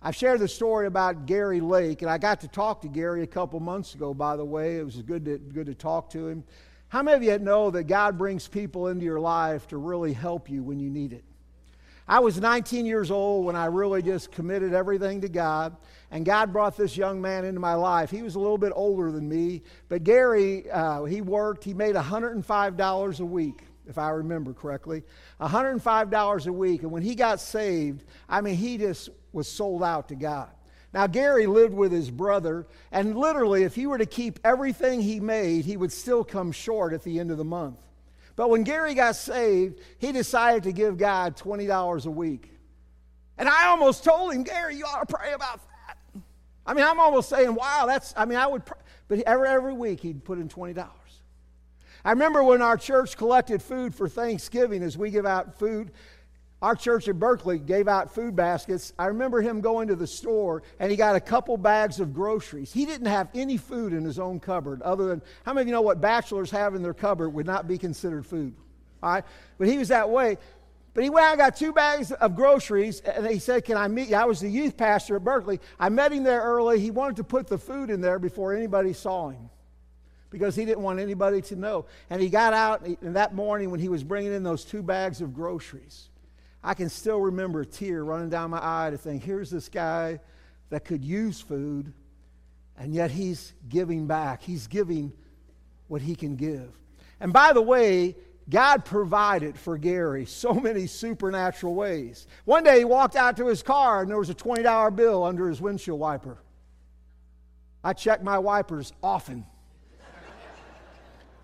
[0.00, 3.26] I've shared the story about Gary Lake, and I got to talk to Gary a
[3.26, 4.78] couple months ago, by the way.
[4.78, 6.44] It was good to, good to talk to him.
[6.86, 10.48] How many of you know that God brings people into your life to really help
[10.48, 11.24] you when you need it?
[12.06, 15.76] I was 19 years old when I really just committed everything to God,
[16.12, 18.08] and God brought this young man into my life.
[18.08, 21.96] He was a little bit older than me, but Gary, uh, he worked, he made
[21.96, 25.02] $105 a week, if I remember correctly.
[25.40, 30.08] $105 a week, and when he got saved, I mean, he just was sold out
[30.08, 30.50] to God.
[30.94, 35.20] Now, Gary lived with his brother, and literally, if he were to keep everything he
[35.20, 37.78] made, he would still come short at the end of the month.
[38.36, 42.50] But when Gary got saved, he decided to give God $20 a week.
[43.38, 46.22] And I almost told him, Gary, you ought to pray about that.
[46.64, 48.78] I mean, I'm almost saying, wow, that's, I mean, I would, pray.
[49.08, 50.88] but every, every week he'd put in $20.
[52.04, 55.92] I remember when our church collected food for Thanksgiving as we give out food
[56.62, 58.92] our church at Berkeley gave out food baskets.
[58.96, 62.72] I remember him going to the store and he got a couple bags of groceries.
[62.72, 65.72] He didn't have any food in his own cupboard other than, how many of you
[65.72, 68.54] know what bachelors have in their cupboard would not be considered food?
[69.02, 69.24] All right?
[69.58, 70.38] But he was that way.
[70.94, 73.88] But he went out and got two bags of groceries, and he said, Can I
[73.88, 74.16] meet you?
[74.16, 75.58] I was the youth pastor at Berkeley.
[75.80, 76.80] I met him there early.
[76.80, 79.48] He wanted to put the food in there before anybody saw him
[80.32, 81.84] because he didn't want anybody to know.
[82.10, 85.20] And he got out, and that morning when he was bringing in those two bags
[85.20, 86.08] of groceries,
[86.64, 90.18] I can still remember a tear running down my eye to think, here's this guy
[90.70, 91.92] that could use food,
[92.78, 94.42] and yet he's giving back.
[94.42, 95.12] He's giving
[95.86, 96.72] what he can give.
[97.20, 98.16] And by the way,
[98.48, 102.26] God provided for Gary so many supernatural ways.
[102.44, 105.48] One day he walked out to his car and there was a $20 bill under
[105.48, 106.38] his windshield wiper.
[107.84, 109.44] I check my wipers often.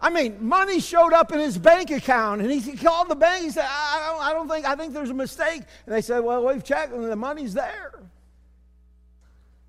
[0.00, 3.44] I mean, money showed up in his bank account, and he called the bank.
[3.44, 5.62] He said, I don't, I don't think, I think there's a mistake.
[5.86, 7.92] And they said, Well, we've checked, and the money's there.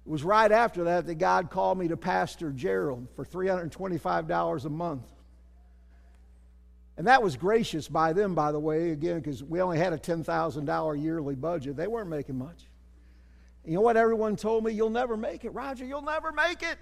[0.06, 4.70] It was right after that that God called me to Pastor Gerald for $325 a
[4.70, 5.06] month.
[6.98, 9.98] And that was gracious by them, by the way, again, because we only had a
[9.98, 11.78] $10,000 yearly budget.
[11.78, 12.66] They weren't making much.
[13.66, 14.74] You know what everyone told me?
[14.74, 15.86] You'll never make it, Roger.
[15.86, 16.78] You'll never make it.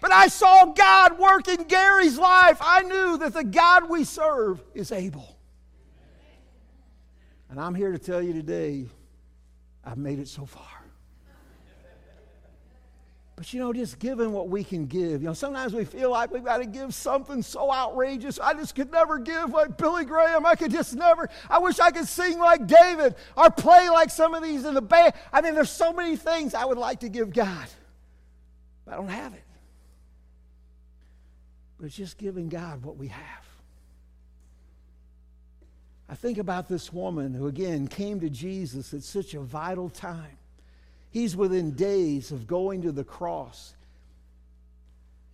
[0.00, 2.58] But I saw God work in Gary's life.
[2.60, 5.36] I knew that the God we serve is able.
[7.50, 8.86] And I'm here to tell you today,
[9.84, 10.64] I've made it so far.
[13.34, 15.22] But you know, just giving what we can give.
[15.22, 18.40] You know, sometimes we feel like we've got to give something so outrageous.
[18.40, 20.44] I just could never give like Billy Graham.
[20.44, 21.28] I could just never.
[21.48, 24.82] I wish I could sing like David or play like some of these in the
[24.82, 25.14] band.
[25.32, 27.68] I mean, there's so many things I would like to give God,
[28.84, 29.42] but I don't have it
[31.78, 33.48] but it's just giving God what we have.
[36.08, 40.38] I think about this woman who, again, came to Jesus at such a vital time.
[41.10, 43.74] He's within days of going to the cross.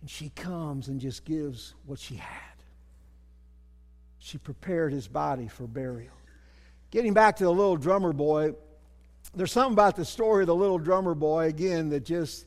[0.01, 2.41] And she comes and just gives what she had.
[4.19, 6.13] She prepared his body for burial.
[6.91, 8.53] Getting back to the little drummer boy,
[9.33, 12.45] there's something about the story of the little drummer boy, again, that just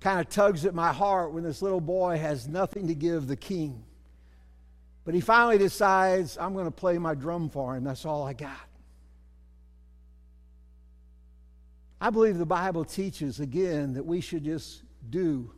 [0.00, 3.36] kind of tugs at my heart when this little boy has nothing to give the
[3.36, 3.84] king.
[5.04, 7.84] But he finally decides, I'm going to play my drum for him.
[7.84, 8.68] That's all I got.
[12.00, 15.52] I believe the Bible teaches again that we should just do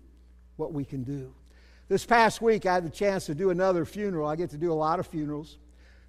[0.57, 1.35] what we can do.
[1.89, 4.29] This past week, I had the chance to do another funeral.
[4.29, 5.57] I get to do a lot of funerals.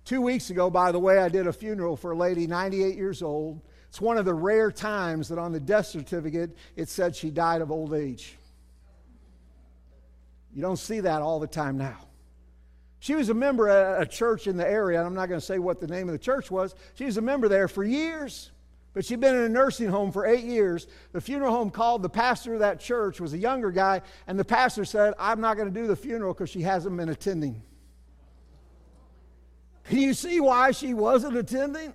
[0.04, 3.22] Two weeks ago, by the way, I did a funeral for a lady, 98 years
[3.22, 3.62] old.
[3.90, 7.62] It's one of the rare times that on the death certificate it said she died
[7.62, 8.38] of old age.
[10.54, 11.98] You don't see that all the time now.
[13.00, 15.46] She was a member at a church in the area, and I'm not going to
[15.46, 16.76] say what the name of the church was.
[16.96, 18.52] She was a member there for years.
[18.94, 20.88] But she'd been in a nursing home for eight years.
[21.12, 24.46] The funeral home called the pastor of that church, was a younger guy, and the
[24.46, 27.62] pastor said, I'm not going to do the funeral because she hasn't been attending.
[29.86, 31.94] Can you see why she wasn't attending?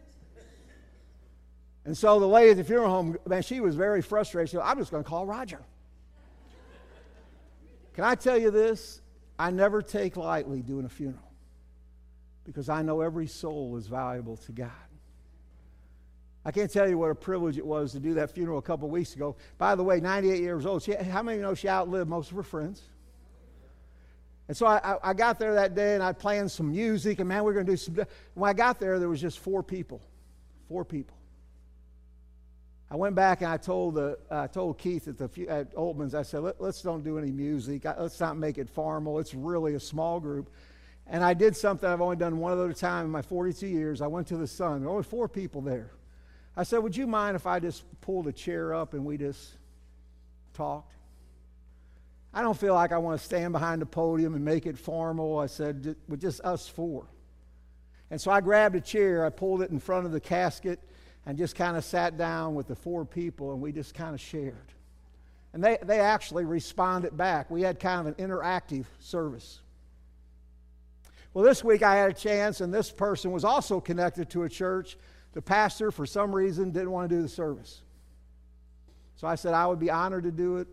[1.84, 4.48] And so the lady at the funeral home, man, she was very frustrated.
[4.48, 5.60] She said, I'm just going to call Roger.
[7.94, 9.00] Can I tell you this?
[9.38, 11.30] I never take lightly doing a funeral
[12.44, 14.70] because I know every soul is valuable to God.
[16.44, 18.88] I can't tell you what a privilege it was to do that funeral a couple
[18.88, 19.36] weeks ago.
[19.56, 20.82] By the way, 98 years old.
[20.82, 22.82] She, how many of you know she outlived most of her friends?
[24.46, 27.44] And so I, I got there that day and I planned some music, and man,
[27.44, 27.96] we are going to do some.
[28.34, 30.02] When I got there, there was just four people.
[30.68, 31.16] Four people.
[32.90, 36.22] I went back and I told, the, uh, told Keith at, the, at Oltman's, I
[36.22, 37.84] said, Let, us don't do any music.
[37.84, 39.18] Let's not make it formal.
[39.18, 40.50] It's really a small group.
[41.06, 44.00] And I did something I've only done one other time in my 42 years.
[44.00, 44.80] I went to the sun.
[44.80, 45.90] There were only four people there.
[46.56, 49.52] I said, Would you mind if I just pulled a chair up and we just
[50.52, 50.92] talked?
[52.32, 55.38] I don't feel like I want to stand behind the podium and make it formal.
[55.38, 57.06] I said, With just us four.
[58.10, 60.78] And so I grabbed a chair, I pulled it in front of the casket,
[61.26, 64.20] and just kind of sat down with the four people, and we just kind of
[64.20, 64.72] shared.
[65.52, 67.50] And they, they actually responded back.
[67.50, 69.60] We had kind of an interactive service.
[71.32, 74.48] Well, this week I had a chance, and this person was also connected to a
[74.48, 74.96] church
[75.34, 77.82] the pastor, for some reason, didn't want to do the service.
[79.16, 80.68] So I said I would be honored to do it.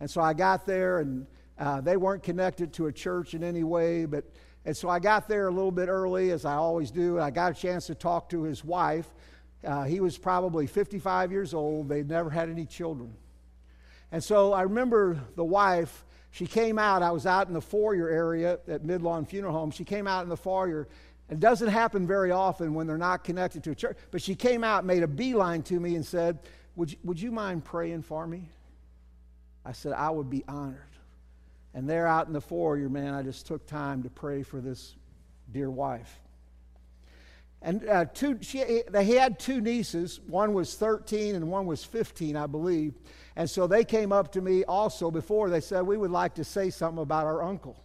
[0.00, 1.26] And so I got there, and
[1.56, 4.04] uh, they weren't connected to a church in any way.
[4.04, 4.24] But,
[4.64, 7.14] and so I got there a little bit early, as I always do.
[7.14, 9.06] And I got a chance to talk to his wife.
[9.64, 11.88] Uh, he was probably 55 years old.
[11.88, 13.14] They'd never had any children.
[14.10, 17.02] And so I remember the wife, she came out.
[17.02, 19.70] I was out in the foyer area at Midlawn Funeral Home.
[19.70, 20.88] She came out in the foyer
[21.32, 23.96] it doesn't happen very often when they're not connected to a church.
[24.10, 26.38] But she came out, made a beeline to me, and said,
[26.76, 28.50] Would you, would you mind praying for me?
[29.64, 30.76] I said, I would be honored.
[31.72, 34.94] And there out in the foyer, man, I just took time to pray for this
[35.50, 36.20] dear wife.
[37.62, 40.20] And uh, two, she, they had two nieces.
[40.26, 42.94] One was 13 and one was 15, I believe.
[43.36, 45.48] And so they came up to me also before.
[45.48, 47.82] They said, We would like to say something about our uncle.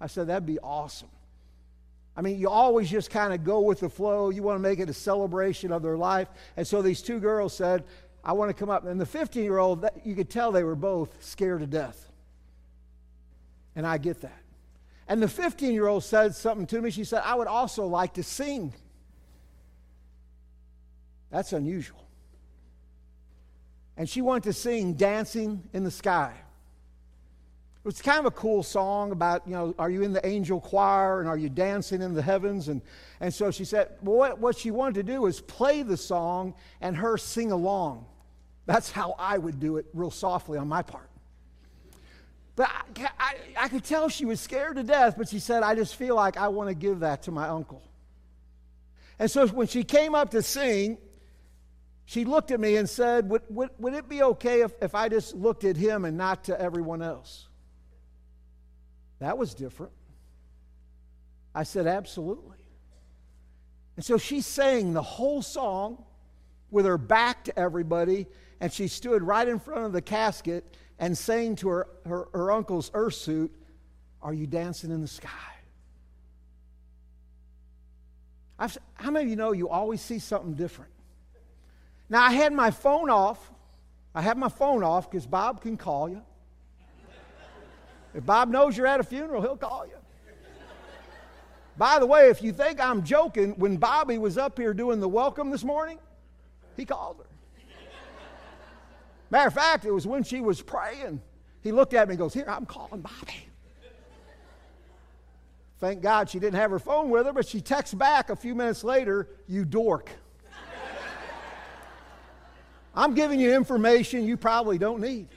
[0.00, 1.08] I said, That'd be awesome.
[2.16, 4.30] I mean, you always just kind of go with the flow.
[4.30, 6.28] You want to make it a celebration of their life.
[6.56, 7.84] And so these two girls said,
[8.24, 8.84] I want to come up.
[8.84, 12.10] And the 15 year old, you could tell they were both scared to death.
[13.76, 14.42] And I get that.
[15.06, 16.90] And the 15 year old said something to me.
[16.90, 18.74] She said, I would also like to sing.
[21.30, 22.04] That's unusual.
[23.96, 26.34] And she wanted to sing Dancing in the Sky.
[27.82, 30.60] It was kind of a cool song about, you know, are you in the angel
[30.60, 32.68] choir and are you dancing in the heavens?
[32.68, 32.82] And,
[33.20, 36.94] and so she said, what, what she wanted to do is play the song and
[36.96, 38.04] her sing along.
[38.66, 41.08] That's how I would do it, real softly on my part.
[42.54, 45.74] But I, I, I could tell she was scared to death, but she said, I
[45.74, 47.82] just feel like I want to give that to my uncle.
[49.18, 50.98] And so when she came up to sing,
[52.10, 55.08] she looked at me and said, Would, would, would it be okay if, if I
[55.08, 57.46] just looked at him and not to everyone else?
[59.20, 59.92] That was different.
[61.54, 62.56] I said, Absolutely.
[63.94, 66.04] And so she sang the whole song
[66.72, 68.26] with her back to everybody,
[68.60, 70.64] and she stood right in front of the casket
[70.98, 73.52] and sang to her, her, her uncle's earth suit,
[74.20, 75.28] Are you dancing in the sky?
[78.58, 80.90] I've, how many of you know you always see something different?
[82.10, 83.52] Now, I had my phone off.
[84.14, 86.20] I had my phone off because Bob can call you.
[88.12, 89.94] If Bob knows you're at a funeral, he'll call you.
[91.78, 95.08] By the way, if you think I'm joking, when Bobby was up here doing the
[95.08, 95.98] welcome this morning,
[96.76, 97.24] he called her.
[99.30, 101.22] Matter of fact, it was when she was praying.
[101.62, 103.46] He looked at me and goes, Here, I'm calling Bobby.
[105.78, 108.56] Thank God she didn't have her phone with her, but she texts back a few
[108.56, 110.10] minutes later, You dork.
[112.94, 115.28] I'm giving you information you probably don't need.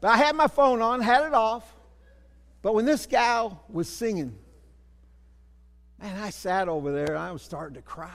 [0.00, 1.74] But I had my phone on, had it off.
[2.62, 4.36] But when this gal was singing,
[6.00, 8.10] man, I sat over there and I was starting to cry.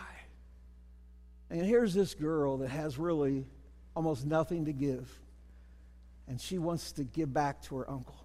[1.50, 3.46] And here's this girl that has really
[3.96, 5.10] almost nothing to give.
[6.28, 8.16] And she wants to give back to her uncle.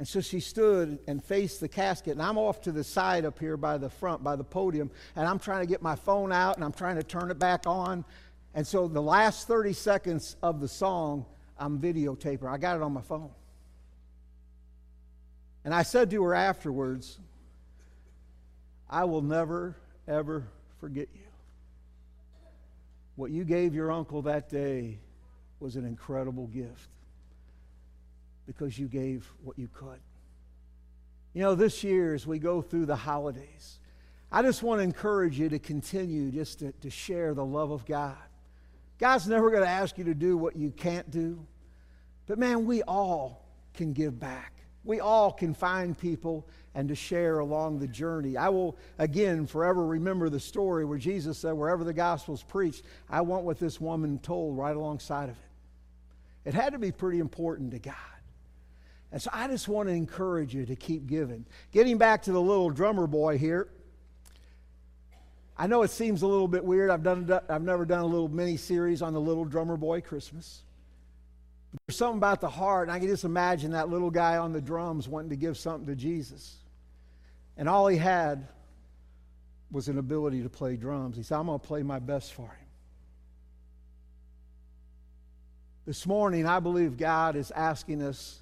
[0.00, 2.12] And so she stood and faced the casket.
[2.14, 4.90] And I'm off to the side up here by the front, by the podium.
[5.14, 7.66] And I'm trying to get my phone out and I'm trying to turn it back
[7.66, 8.06] on.
[8.54, 11.26] And so the last 30 seconds of the song,
[11.58, 12.48] I'm videotaping.
[12.48, 13.28] I got it on my phone.
[15.66, 17.18] And I said to her afterwards,
[18.88, 19.76] I will never,
[20.08, 20.48] ever
[20.80, 21.28] forget you.
[23.16, 24.98] what you gave your uncle that day
[25.60, 26.88] was an incredible gift
[28.50, 30.00] because you gave what you could.
[31.34, 33.78] You know, this year as we go through the holidays,
[34.32, 37.86] I just want to encourage you to continue just to, to share the love of
[37.86, 38.16] God.
[38.98, 41.46] God's never going to ask you to do what you can't do.
[42.26, 44.52] But man, we all can give back.
[44.82, 48.36] We all can find people and to share along the journey.
[48.36, 53.20] I will, again, forever remember the story where Jesus said, Wherever the gospel's preached, I
[53.20, 56.48] want what this woman told right alongside of it.
[56.48, 57.94] It had to be pretty important to God.
[59.12, 61.44] And so I just want to encourage you to keep giving.
[61.72, 63.68] Getting back to the little drummer boy here,
[65.58, 66.90] I know it seems a little bit weird.
[66.90, 70.62] I've, done, I've never done a little mini series on the little drummer boy Christmas.
[71.72, 74.52] But there's something about the heart, and I can just imagine that little guy on
[74.52, 76.56] the drums wanting to give something to Jesus.
[77.56, 78.48] And all he had
[79.70, 81.16] was an ability to play drums.
[81.16, 82.66] He said, I'm going to play my best for him.
[85.86, 88.40] This morning, I believe God is asking us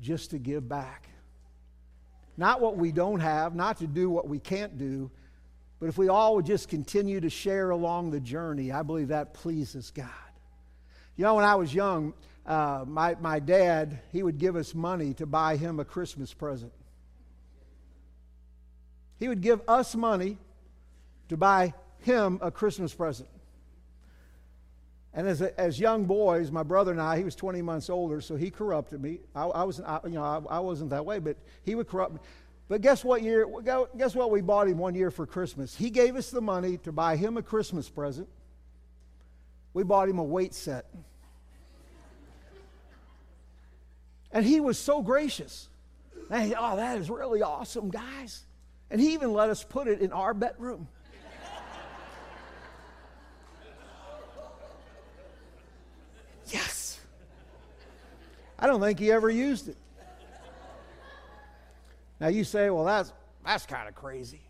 [0.00, 1.08] just to give back.
[2.36, 5.10] Not what we don't have, not to do what we can't do,
[5.80, 9.34] but if we all would just continue to share along the journey, I believe that
[9.34, 10.08] pleases God.
[11.16, 12.14] You know, when I was young,
[12.46, 16.72] uh, my, my dad, he would give us money to buy him a Christmas present.
[19.18, 20.38] He would give us money
[21.28, 23.28] to buy him a Christmas present.
[25.18, 28.20] And as, a, as young boys, my brother and I, he was 20 months older,
[28.20, 29.18] so he corrupted me.
[29.34, 32.12] I, I wasn't, I, you know, I, I, wasn't that way, but he would corrupt
[32.12, 32.20] me.
[32.68, 33.44] But guess what year?
[33.96, 35.74] Guess what we bought him one year for Christmas?
[35.74, 38.28] He gave us the money to buy him a Christmas present.
[39.74, 40.86] We bought him a weight set.
[44.30, 45.68] And he was so gracious.
[46.32, 48.44] He, oh, that is really awesome, guys.
[48.88, 50.86] And he even let us put it in our bedroom.
[58.58, 59.76] I don't think he ever used it.
[62.20, 63.12] Now you say, well, that's,
[63.44, 64.42] that's kind of crazy.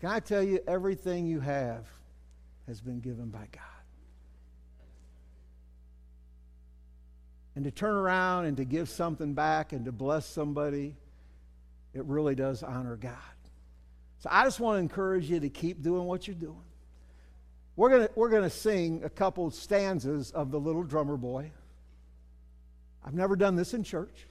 [0.00, 1.86] Can I tell you, everything you have
[2.66, 3.62] has been given by God.
[7.56, 10.96] And to turn around and to give something back and to bless somebody,
[11.92, 13.12] it really does honor God.
[14.18, 16.64] So I just want to encourage you to keep doing what you're doing.
[17.76, 21.50] We're going we're gonna sing a couple stanzas of the little drummer boy.
[23.04, 24.26] I've never done this in church,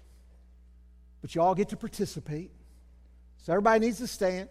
[1.21, 2.51] but you all get to participate.
[3.37, 4.49] So everybody needs to stand.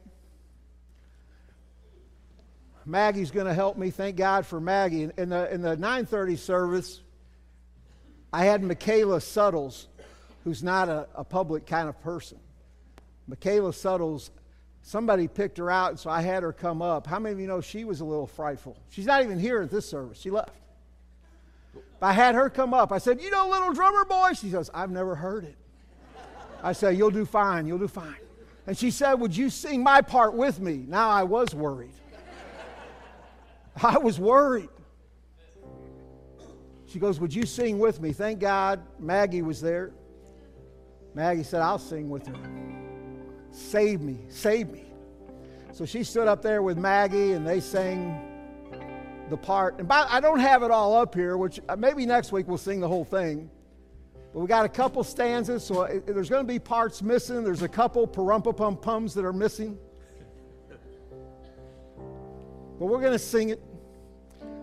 [2.84, 3.90] Maggie's going to help me.
[3.90, 5.08] Thank God for Maggie.
[5.16, 7.00] In the, in the 930 service,
[8.32, 9.88] I had Michaela Suttles,
[10.44, 12.38] who's not a, a public kind of person.
[13.26, 14.30] Michaela Suttles,
[14.82, 17.06] somebody picked her out, so I had her come up.
[17.06, 18.76] How many of you know she was a little frightful?
[18.90, 20.18] She's not even here at this service.
[20.18, 20.50] She left.
[22.00, 22.90] I had her come up.
[22.90, 24.32] I said, You know, little drummer boy?
[24.34, 25.56] She says, I've never heard it.
[26.62, 27.66] I said, You'll do fine.
[27.66, 28.16] You'll do fine.
[28.66, 30.84] And she said, Would you sing my part with me?
[30.88, 31.94] Now I was worried.
[33.82, 34.68] I was worried.
[36.86, 38.12] She goes, Would you sing with me?
[38.12, 39.92] Thank God Maggie was there.
[41.14, 42.34] Maggie said, I'll sing with her.
[43.50, 44.84] Save me, save me.
[45.72, 48.31] So she stood up there with Maggie and they sang
[49.32, 49.78] the part.
[49.78, 52.58] And by, I don't have it all up here, which uh, maybe next week we'll
[52.58, 53.50] sing the whole thing.
[54.32, 57.42] But we got a couple stanzas, so it, there's going to be parts missing.
[57.42, 59.78] There's a couple parumpa pum pums that are missing.
[62.78, 63.60] But we're going to sing it.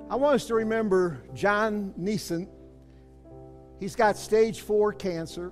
[0.09, 2.47] I want us to remember John Neeson.
[3.79, 5.51] He's got stage four cancer.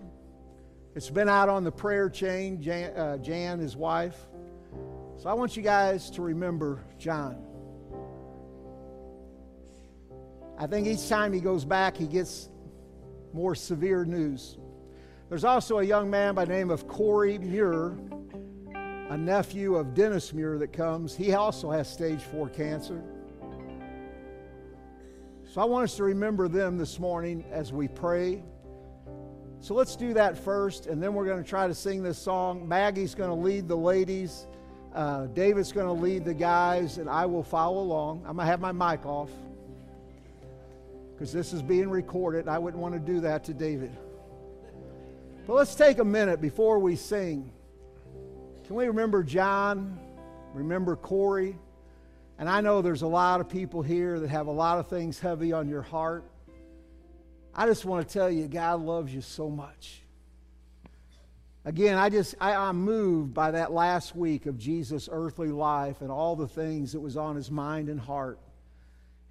[0.95, 4.18] It's been out on the prayer chain, Jan, uh, Jan, his wife.
[5.18, 7.47] So I want you guys to remember John.
[10.60, 12.49] I think each time he goes back, he gets
[13.32, 14.58] more severe news.
[15.30, 17.95] There's also a young man by the name of Corey Muir,
[19.10, 21.16] a nephew of Dennis Muir that comes.
[21.16, 23.03] He also has stage four cancer.
[25.45, 28.43] So I want us to remember them this morning as we pray.
[29.60, 32.68] So let's do that first, and then we're going to try to sing this song.
[32.68, 34.47] Maggie's going to lead the ladies,
[34.95, 38.24] uh, David's going to lead the guys, and I will follow along.
[38.26, 39.30] I'm going to have my mic off
[41.18, 43.89] because this is being recorded, I wouldn't want to do that to David.
[45.47, 47.51] But let's take a minute before we sing.
[48.68, 49.99] Can we remember John?
[50.53, 51.57] Remember Corey?
[52.38, 55.20] And I know there's a lot of people here that have a lot of things
[55.20, 56.24] heavy on your heart.
[57.55, 60.03] I just want to tell you, God loves you so much.
[61.65, 66.11] Again, I just, I, I'm moved by that last week of Jesus' earthly life and
[66.11, 68.38] all the things that was on his mind and heart.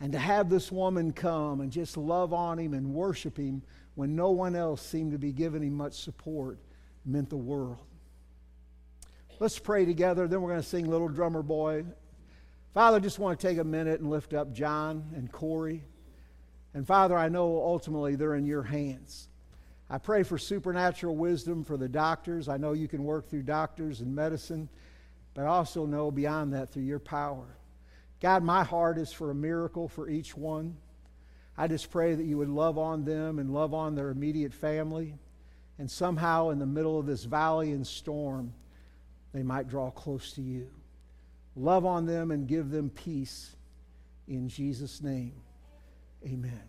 [0.01, 3.63] And to have this woman come and just love on him and worship him
[3.95, 6.59] when no one else seemed to be giving him much support
[7.05, 7.79] meant the world.
[9.39, 11.85] Let's pray together, then we're going to sing Little Drummer Boy.
[12.75, 15.83] Father, I just want to take a minute and lift up John and Corey.
[16.75, 19.29] And Father, I know ultimately they're in your hands.
[19.89, 22.49] I pray for supernatural wisdom for the doctors.
[22.49, 24.69] I know you can work through doctors and medicine,
[25.33, 27.57] but I also know beyond that through your power.
[28.21, 30.77] God, my heart is for a miracle for each one.
[31.59, 35.15] I just pray that you would love on them and love on their immediate family.
[35.79, 38.53] And somehow, in the middle of this valley and storm,
[39.33, 40.69] they might draw close to you.
[41.55, 43.57] Love on them and give them peace.
[44.29, 45.35] In Jesus' name,
[46.25, 46.63] amen.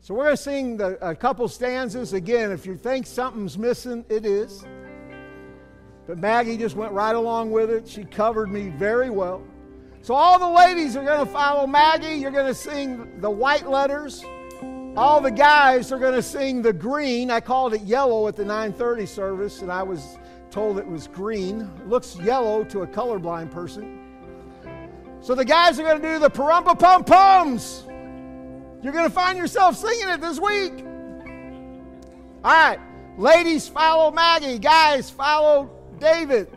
[0.00, 2.12] So we're going to sing the, a couple stanzas.
[2.12, 4.64] Again, if you think something's missing, it is.
[6.06, 7.88] But Maggie just went right along with it.
[7.88, 9.42] She covered me very well.
[10.02, 12.16] So all the ladies are going to follow Maggie.
[12.16, 14.24] You're going to sing the white letters.
[14.96, 17.30] All the guys are going to sing the green.
[17.30, 20.18] I called it yellow at the 9:30 service, and I was
[20.50, 21.70] told it was green.
[21.80, 24.00] It looks yellow to a colorblind person.
[25.20, 27.84] So the guys are going to do the parumpa pum pums.
[28.82, 30.84] You're going to find yourself singing it this week.
[32.42, 32.80] All right,
[33.16, 34.58] ladies, follow Maggie.
[34.58, 36.48] Guys, follow David.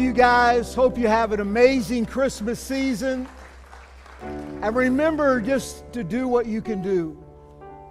[0.00, 0.74] Love you guys.
[0.74, 3.28] Hope you have an amazing Christmas season.
[4.22, 7.22] And remember just to do what you can do,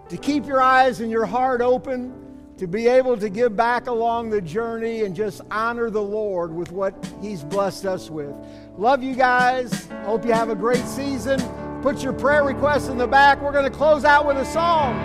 [0.09, 2.11] to keep your eyes and your heart open,
[2.57, 6.71] to be able to give back along the journey and just honor the Lord with
[6.71, 8.33] what He's blessed us with.
[8.75, 9.87] Love you guys.
[10.01, 11.39] Hope you have a great season.
[11.83, 13.39] Put your prayer requests in the back.
[13.39, 14.95] We're going to close out with a song.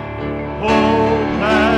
[0.63, 1.74] Oh,